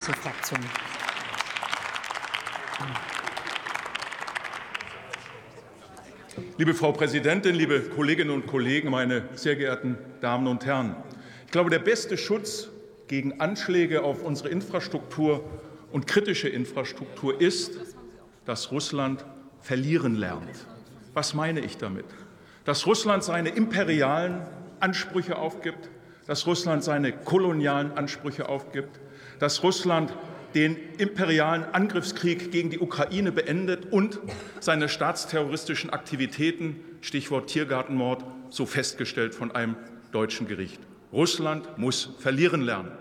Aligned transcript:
zur 0.00 0.14
Fraktion. 0.14 0.60
Liebe 6.56 6.74
Frau 6.74 6.92
Präsidentin, 6.92 7.54
liebe 7.54 7.80
Kolleginnen 7.80 8.30
und 8.30 8.46
Kollegen, 8.46 8.90
meine 8.90 9.28
sehr 9.34 9.56
geehrten 9.56 9.98
Damen 10.20 10.46
und 10.46 10.64
Herren! 10.64 10.96
Ich 11.44 11.52
glaube, 11.52 11.70
der 11.70 11.80
beste 11.80 12.16
Schutz 12.16 12.68
gegen 13.08 13.40
Anschläge 13.40 14.02
auf 14.02 14.22
unsere 14.22 14.48
Infrastruktur 14.48 15.44
und 15.92 16.06
kritische 16.06 16.48
Infrastruktur 16.48 17.40
ist, 17.40 17.78
dass 18.46 18.72
Russland 18.72 19.24
verlieren 19.60 20.14
lernt. 20.14 20.66
Was 21.12 21.34
meine 21.34 21.60
ich 21.60 21.76
damit? 21.76 22.06
Dass 22.64 22.86
Russland 22.86 23.22
seine 23.22 23.50
imperialen 23.50 24.46
Ansprüche 24.80 25.36
aufgibt, 25.36 25.90
dass 26.26 26.46
Russland 26.46 26.84
seine 26.84 27.12
kolonialen 27.12 27.92
Ansprüche 27.92 28.48
aufgibt, 28.48 29.00
dass 29.40 29.64
Russland 29.64 30.14
den 30.54 30.76
imperialen 30.98 31.64
Angriffskrieg 31.64 32.52
gegen 32.52 32.70
die 32.70 32.78
Ukraine 32.78 33.32
beendet 33.32 33.92
und 33.92 34.20
seine 34.60 34.88
staatsterroristischen 34.88 35.90
Aktivitäten, 35.90 36.76
Stichwort 37.00 37.48
Tiergartenmord, 37.48 38.24
so 38.50 38.66
festgestellt 38.66 39.34
von 39.34 39.52
einem 39.52 39.76
deutschen 40.12 40.46
Gericht. 40.46 40.80
Russland 41.12 41.78
muss 41.78 42.10
verlieren 42.18 42.62
lernen. 42.62 42.92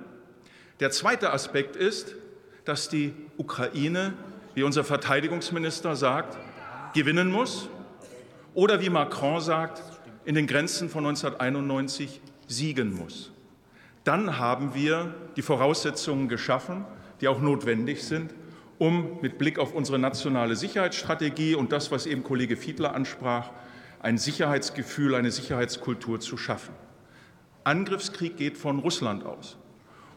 Der 0.80 0.92
zweite 0.92 1.34
Aspekt 1.34 1.76
ist, 1.76 2.16
dass 2.66 2.88
die 2.88 3.14
Ukraine, 3.38 4.14
wie 4.54 4.64
unser 4.64 4.84
Verteidigungsminister 4.84 5.96
sagt, 5.96 6.38
gewinnen 6.94 7.32
muss 7.32 7.68
oder 8.54 8.82
wie 8.82 8.90
Macron 8.90 9.42
sagt, 9.42 9.84
in 10.26 10.36
den 10.36 10.48
Grenzen 10.48 10.90
von 10.90 11.06
1991 11.06 12.22
siegen 12.48 12.94
muss. 12.94 13.32
Dann 14.10 14.40
haben 14.40 14.74
wir 14.74 15.14
die 15.36 15.44
Voraussetzungen 15.44 16.30
geschaffen, 16.30 16.84
die 17.22 17.28
auch 17.28 17.42
notwendig 17.42 18.04
sind, 18.04 18.34
um 18.80 19.20
mit 19.22 19.38
Blick 19.38 19.60
auf 19.60 19.72
unsere 19.76 20.00
nationale 20.00 20.56
Sicherheitsstrategie 20.56 21.54
und 21.54 21.72
das, 21.72 21.92
was 21.92 22.08
eben 22.08 22.24
Kollege 22.24 22.58
Fiedler 22.58 22.96
ansprach, 22.96 23.52
ein 24.00 24.18
Sicherheitsgefühl, 24.18 25.14
eine 25.14 25.30
Sicherheitskultur 25.30 26.20
zu 26.20 26.38
schaffen. 26.38 26.74
Angriffskrieg 27.64 28.36
geht 28.36 28.58
von 28.58 28.80
Russland 28.80 29.24
aus. 29.28 29.58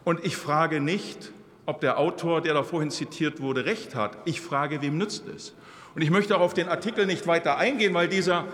Und 0.04 0.24
ich 0.24 0.38
frage 0.38 0.80
nicht, 0.80 1.30
ob 1.66 1.82
der 1.82 1.98
Autor, 1.98 2.40
der 2.40 2.54
da 2.54 2.62
vorhin 2.62 2.90
zitiert 2.90 3.42
wurde, 3.42 3.66
recht 3.66 3.94
hat. 3.94 4.16
Ich 4.24 4.40
frage, 4.40 4.80
wem 4.80 4.96
nützt 4.96 5.28
es? 5.28 5.54
Und 5.94 6.00
ich 6.00 6.08
möchte 6.08 6.34
auch 6.34 6.40
auf 6.40 6.54
den 6.54 6.70
Artikel 6.70 7.04
nicht 7.04 7.26
weiter 7.26 7.58
eingehen, 7.58 7.92
weil 7.92 8.08
dieser, 8.08 8.46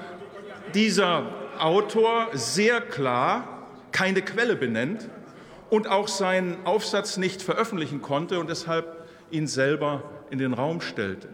dieser 0.75 1.27
Autor 1.61 2.27
sehr 2.33 2.81
klar 2.81 3.69
keine 3.93 4.23
Quelle 4.23 4.57
benennt 4.57 5.09
und 5.71 5.89
auch 5.89 6.09
seinen 6.09 6.65
Aufsatz 6.65 7.17
nicht 7.17 7.43
veröffentlichen 7.43 8.03
konnte 8.03 8.41
und 8.41 8.49
deshalb 8.49 9.07
ihn 9.31 9.47
selber 9.47 10.03
in 10.31 10.39
den 10.39 10.55
Raum 10.55 10.81
stellte. 10.81 11.29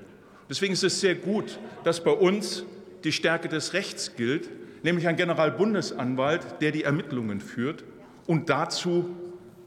Deswegen 0.49 0.73
ist 0.73 0.85
es 0.85 1.01
sehr 1.01 1.15
gut, 1.15 1.59
dass 1.85 2.03
bei 2.03 2.11
uns 2.11 2.65
die 3.05 3.13
Stärke 3.13 3.49
des 3.49 3.73
Rechts 3.73 4.17
gilt, 4.17 4.49
nämlich 4.83 5.07
ein 5.09 5.17
Generalbundesanwalt, 5.17 6.61
der 6.61 6.73
die 6.73 6.85
Ermittlungen 6.85 7.41
führt 7.41 7.85
und 8.27 8.51
dazu 8.51 9.11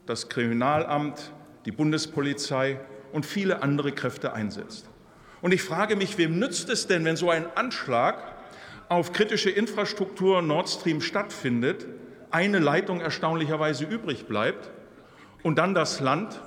das 0.06 0.30
Kriminalamt, 0.30 1.32
die 1.66 1.72
Bundespolizei 1.72 2.80
und 3.12 3.26
viele 3.26 3.62
andere 3.62 3.92
Kräfte 3.92 4.34
einsetzt. 4.34 4.90
Und 5.42 5.54
ich 5.54 5.62
frage 5.62 5.96
mich, 5.96 6.18
wem 6.18 6.40
nützt 6.40 6.70
es 6.70 6.88
denn, 6.88 7.06
wenn 7.06 7.16
so 7.16 7.30
ein 7.30 7.46
Anschlag 7.56 8.18
auf 8.90 9.14
kritische 9.14 9.50
Infrastruktur 9.50 10.42
Nord 10.42 10.70
Stream 10.70 11.02
stattfindet, 11.02 11.86
eine 12.32 12.60
Leitung 12.60 13.02
erstaunlicherweise 13.02 13.86
übrig 13.86 14.28
bleibt 14.28 14.70
und 15.44 15.58
dann 15.58 15.74
das 15.74 16.00
Land, 16.00 16.42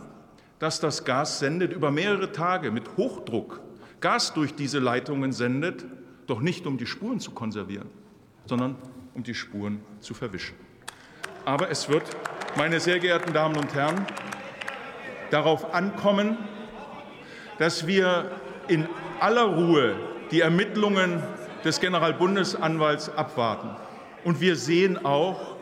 das 0.58 0.80
das 0.80 1.04
Gas 1.04 1.38
sendet, 1.38 1.72
über 1.72 1.90
mehrere 1.90 2.32
Tage 2.32 2.70
mit 2.70 2.96
Hochdruck 2.96 3.60
Gas 4.00 4.32
durch 4.32 4.54
diese 4.54 4.78
Leitungen 4.78 5.32
sendet, 5.32 5.84
doch 6.26 6.40
nicht 6.40 6.66
um 6.66 6.78
die 6.78 6.86
Spuren 6.86 7.20
zu 7.20 7.32
konservieren, 7.32 7.88
sondern 8.46 8.76
um 9.14 9.22
die 9.22 9.34
Spuren 9.34 9.82
zu 10.00 10.14
verwischen. 10.14 10.54
Aber 11.44 11.70
es 11.70 11.88
wird, 11.88 12.04
meine 12.56 12.80
sehr 12.80 12.98
geehrten 12.98 13.32
Damen 13.32 13.56
und 13.56 13.74
Herren, 13.74 14.06
darauf 15.30 15.74
ankommen, 15.74 16.38
dass 17.58 17.86
wir 17.86 18.30
in 18.68 18.88
aller 19.20 19.44
Ruhe 19.44 19.96
die 20.30 20.40
Ermittlungen 20.40 21.22
des 21.64 21.80
Generalbundesanwalts 21.80 23.10
abwarten. 23.10 23.70
Und 24.24 24.40
wir 24.40 24.56
sehen 24.56 25.04
auch, 25.04 25.56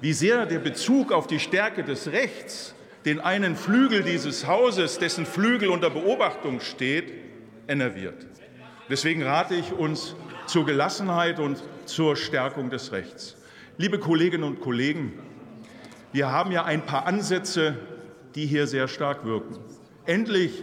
wie 0.00 0.12
sehr 0.12 0.46
der 0.46 0.58
Bezug 0.58 1.12
auf 1.12 1.26
die 1.26 1.40
Stärke 1.40 1.84
des 1.84 2.08
Rechts 2.08 2.74
den 3.04 3.20
einen 3.20 3.54
Flügel 3.54 4.02
dieses 4.02 4.46
Hauses, 4.46 4.98
dessen 4.98 5.26
Flügel 5.26 5.68
unter 5.68 5.90
Beobachtung 5.90 6.60
steht, 6.60 7.12
enerviert. 7.68 8.26
Deswegen 8.88 9.22
rate 9.22 9.54
ich 9.54 9.72
uns 9.72 10.16
zur 10.46 10.64
Gelassenheit 10.66 11.38
und 11.38 11.62
zur 11.86 12.16
Stärkung 12.16 12.70
des 12.70 12.92
Rechts. 12.92 13.36
Liebe 13.76 13.98
Kolleginnen 13.98 14.44
und 14.44 14.60
Kollegen, 14.60 15.18
wir 16.12 16.30
haben 16.30 16.52
ja 16.52 16.64
ein 16.64 16.86
paar 16.86 17.06
Ansätze, 17.06 17.76
die 18.34 18.46
hier 18.46 18.66
sehr 18.66 18.88
stark 18.88 19.24
wirken. 19.24 19.58
Endlich 20.06 20.62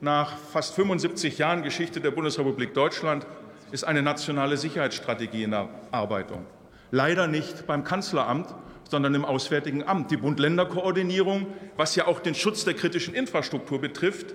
nach 0.00 0.36
fast 0.36 0.74
75 0.74 1.38
Jahren 1.38 1.62
Geschichte 1.62 2.00
der 2.00 2.10
Bundesrepublik 2.10 2.74
Deutschland 2.74 3.26
ist 3.70 3.84
eine 3.84 4.02
nationale 4.02 4.56
Sicherheitsstrategie 4.56 5.44
in 5.44 5.52
Erarbeitung. 5.52 6.44
Leider 6.92 7.26
nicht 7.26 7.66
beim 7.66 7.84
Kanzleramt, 7.84 8.54
sondern 8.88 9.14
im 9.14 9.24
Auswärtigen 9.24 9.82
Amt. 9.82 10.10
Die 10.10 10.18
Bund-Länder-Koordinierung, 10.18 11.46
was 11.78 11.96
ja 11.96 12.06
auch 12.06 12.20
den 12.20 12.34
Schutz 12.34 12.66
der 12.66 12.74
kritischen 12.74 13.14
Infrastruktur 13.14 13.80
betrifft, 13.80 14.34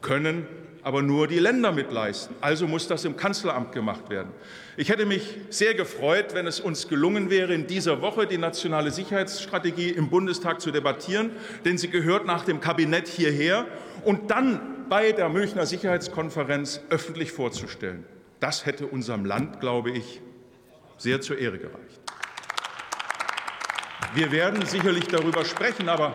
können 0.00 0.46
aber 0.82 1.00
nur 1.00 1.28
die 1.28 1.38
Länder 1.38 1.70
mitleisten. 1.70 2.34
Also 2.40 2.66
muss 2.66 2.88
das 2.88 3.04
im 3.04 3.16
Kanzleramt 3.16 3.70
gemacht 3.70 4.10
werden. 4.10 4.32
Ich 4.76 4.88
hätte 4.88 5.06
mich 5.06 5.38
sehr 5.48 5.74
gefreut, 5.74 6.34
wenn 6.34 6.48
es 6.48 6.58
uns 6.58 6.88
gelungen 6.88 7.30
wäre, 7.30 7.54
in 7.54 7.68
dieser 7.68 8.02
Woche 8.02 8.26
die 8.26 8.36
nationale 8.38 8.90
Sicherheitsstrategie 8.90 9.90
im 9.90 10.10
Bundestag 10.10 10.60
zu 10.60 10.72
debattieren, 10.72 11.30
denn 11.64 11.78
sie 11.78 11.88
gehört 11.88 12.26
nach 12.26 12.44
dem 12.44 12.60
Kabinett 12.60 13.06
hierher 13.06 13.66
und 14.04 14.32
dann 14.32 14.88
bei 14.88 15.12
der 15.12 15.28
Münchner 15.28 15.66
Sicherheitskonferenz 15.66 16.80
öffentlich 16.90 17.30
vorzustellen. 17.30 18.04
Das 18.40 18.66
hätte 18.66 18.86
unserem 18.86 19.24
Land, 19.24 19.60
glaube 19.60 19.92
ich, 19.92 20.20
sehr 21.02 21.20
zur 21.20 21.38
Ehre 21.38 21.58
gereicht. 21.58 22.00
Wir 24.14 24.30
werden 24.30 24.64
sicherlich 24.66 25.08
darüber 25.08 25.44
sprechen, 25.44 25.88
aber 25.88 26.14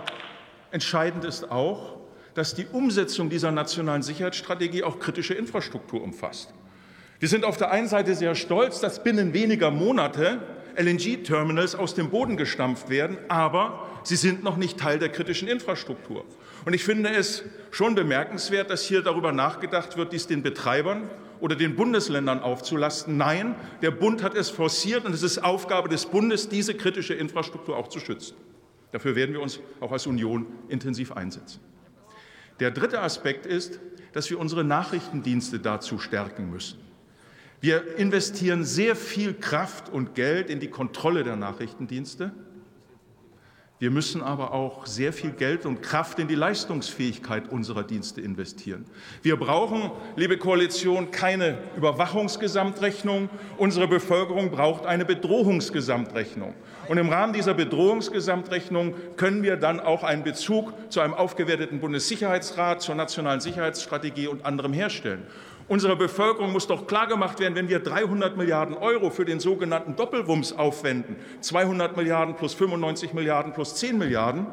entscheidend 0.71 1.25
ist 1.25 1.51
auch, 1.51 1.97
dass 2.35 2.53
die 2.53 2.67
Umsetzung 2.67 3.29
dieser 3.29 3.51
nationalen 3.51 4.03
Sicherheitsstrategie 4.03 4.83
auch 4.83 4.99
kritische 4.99 5.33
Infrastruktur 5.33 6.01
umfasst. 6.01 6.53
Wir 7.19 7.27
sind 7.27 7.43
auf 7.43 7.57
der 7.57 7.71
einen 7.71 7.87
Seite 7.87 8.13
sehr 8.13 8.35
stolz, 8.35 8.79
dass 8.79 9.03
binnen 9.03 9.33
weniger 9.33 9.71
Monate 9.71 10.39
LNG-Terminals 10.77 11.73
aus 11.73 11.95
dem 11.95 12.11
Boden 12.11 12.37
gestampft 12.37 12.89
werden, 12.89 13.17
aber 13.27 13.89
sie 14.03 14.15
sind 14.15 14.43
noch 14.43 14.55
nicht 14.55 14.79
Teil 14.79 14.99
der 14.99 15.09
kritischen 15.09 15.47
Infrastruktur. 15.47 16.23
Und 16.65 16.73
ich 16.73 16.83
finde 16.83 17.09
es 17.09 17.43
schon 17.71 17.95
bemerkenswert, 17.95 18.69
dass 18.69 18.83
hier 18.83 19.01
darüber 19.01 19.31
nachgedacht 19.31 19.97
wird, 19.97 20.13
dies 20.13 20.27
den 20.27 20.43
Betreibern 20.43 21.09
oder 21.39 21.55
den 21.55 21.75
Bundesländern 21.75 22.39
aufzulasten. 22.39 23.17
Nein, 23.17 23.55
der 23.81 23.91
Bund 23.91 24.23
hat 24.23 24.35
es 24.35 24.49
forciert 24.49 25.05
und 25.05 25.13
es 25.13 25.23
ist 25.23 25.39
Aufgabe 25.39 25.89
des 25.89 26.05
Bundes, 26.05 26.49
diese 26.49 26.73
kritische 26.73 27.13
Infrastruktur 27.13 27.77
auch 27.77 27.87
zu 27.87 27.99
schützen. 27.99 28.35
Dafür 28.91 29.15
werden 29.15 29.33
wir 29.33 29.41
uns 29.41 29.59
auch 29.79 29.91
als 29.91 30.07
Union 30.07 30.45
intensiv 30.69 31.11
einsetzen. 31.11 31.59
Der 32.59 32.71
dritte 32.71 33.01
Aspekt 33.01 33.45
ist, 33.45 33.79
dass 34.13 34.29
wir 34.29 34.39
unsere 34.39 34.63
Nachrichtendienste 34.63 35.59
dazu 35.59 35.99
stärken 35.99 36.49
müssen. 36.49 36.79
Wir 37.59 37.97
investieren 37.97 38.63
sehr 38.63 38.95
viel 38.95 39.33
Kraft 39.33 39.89
und 39.89 40.15
Geld 40.15 40.49
in 40.49 40.59
die 40.59 40.69
Kontrolle 40.69 41.23
der 41.23 41.35
Nachrichtendienste. 41.35 42.31
Wir 43.79 43.91
müssen 43.91 44.23
aber 44.23 44.53
auch 44.53 44.87
sehr 44.87 45.13
viel 45.13 45.29
Geld 45.29 45.67
und 45.67 45.83
Kraft 45.83 46.17
in 46.17 46.27
die 46.27 46.33
Leistungsfähigkeit 46.33 47.47
unserer 47.49 47.83
Dienste 47.83 48.21
investieren. 48.21 48.85
Wir 49.21 49.37
brauchen, 49.37 49.91
liebe 50.15 50.39
Koalition, 50.39 51.11
keine 51.11 51.59
Überwachungsgesamtrechnung. 51.75 53.29
Unsere 53.57 53.87
Bevölkerung 53.87 54.49
braucht 54.49 54.87
eine 54.87 55.05
Bedrohungsgesamtrechnung. 55.05 56.55
Und 56.87 56.97
im 56.97 57.09
Rahmen 57.09 57.33
dieser 57.33 57.53
Bedrohungsgesamtrechnung 57.53 58.95
können 59.15 59.43
wir 59.43 59.57
dann 59.57 59.79
auch 59.79 60.03
einen 60.03 60.23
Bezug 60.23 60.73
zu 60.89 60.99
einem 60.99 61.13
aufgewerteten 61.13 61.79
Bundessicherheitsrat, 61.79 62.81
zur 62.81 62.95
nationalen 62.95 63.41
Sicherheitsstrategie 63.41 64.25
und 64.25 64.43
anderem 64.43 64.73
herstellen. 64.73 65.27
Unserer 65.67 65.97
Bevölkerung 65.97 66.53
muss 66.53 66.67
doch 66.67 66.87
klargemacht 66.87 67.39
werden, 67.39 67.55
wenn 67.55 67.67
wir 67.67 67.79
300 67.79 68.37
Milliarden 68.37 68.77
Euro 68.77 69.09
für 69.09 69.25
den 69.25 69.41
sogenannten 69.41 69.97
Doppelwumms 69.97 70.53
aufwenden, 70.53 71.17
200 71.41 71.97
Milliarden 71.97 72.35
plus 72.35 72.53
95 72.53 73.13
Milliarden 73.13 73.51
plus 73.53 73.75
10 73.75 73.97
Milliarden, 73.97 74.47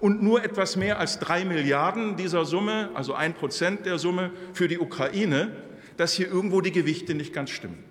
und 0.00 0.22
nur 0.22 0.44
etwas 0.44 0.76
mehr 0.76 0.98
als 0.98 1.18
drei 1.18 1.44
Milliarden 1.44 2.16
dieser 2.16 2.44
Summe, 2.44 2.90
also 2.94 3.14
ein 3.14 3.34
Prozent 3.34 3.86
der 3.86 3.98
Summe 3.98 4.30
für 4.52 4.68
die 4.68 4.78
Ukraine, 4.78 5.50
dass 5.96 6.12
hier 6.12 6.28
irgendwo 6.28 6.60
die 6.60 6.72
Gewichte 6.72 7.14
nicht 7.14 7.32
ganz 7.32 7.50
stimmen. 7.50 7.82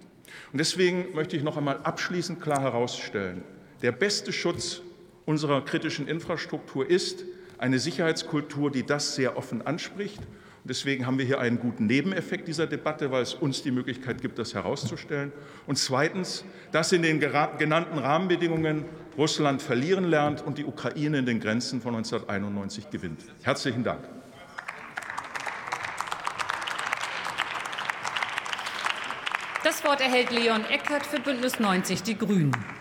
Und 0.51 0.59
deswegen 0.59 1.13
möchte 1.13 1.35
ich 1.35 1.43
noch 1.43 1.57
einmal 1.57 1.79
abschließend 1.83 2.41
klar 2.41 2.61
herausstellen, 2.61 3.43
der 3.81 3.91
beste 3.91 4.31
Schutz 4.31 4.81
unserer 5.25 5.63
kritischen 5.63 6.07
Infrastruktur 6.07 6.89
ist 6.89 7.25
eine 7.57 7.79
Sicherheitskultur, 7.79 8.71
die 8.71 8.85
das 8.85 9.15
sehr 9.15 9.37
offen 9.37 9.65
anspricht. 9.65 10.21
Deswegen 10.67 11.05
haben 11.05 11.17
wir 11.17 11.25
hier 11.25 11.39
einen 11.39 11.59
guten 11.59 11.85
Nebeneffekt 11.85 12.47
dieser 12.47 12.67
Debatte, 12.67 13.09
weil 13.11 13.23
es 13.23 13.33
uns 13.33 13.63
die 13.63 13.71
Möglichkeit 13.71 14.21
gibt, 14.21 14.37
das 14.37 14.53
herauszustellen. 14.53 15.31
Und 15.65 15.77
zweitens, 15.77 16.43
dass 16.71 16.91
in 16.91 17.01
den 17.01 17.19
genannten 17.19 17.97
Rahmenbedingungen 17.97 18.85
Russland 19.17 19.61
verlieren 19.61 20.03
lernt 20.03 20.45
und 20.45 20.57
die 20.57 20.65
Ukraine 20.65 21.19
in 21.19 21.25
den 21.25 21.39
Grenzen 21.39 21.81
von 21.81 21.95
1991 21.95 22.89
gewinnt. 22.89 23.21
Herzlichen 23.41 23.83
Dank. 23.83 24.01
Das 29.63 29.83
Wort 29.83 30.01
erhält 30.01 30.31
Leon 30.31 30.63
Eckert 30.65 31.05
für 31.05 31.19
Bündnis 31.19 31.59
90 31.59 32.03
Die 32.03 32.17
Grünen. 32.17 32.76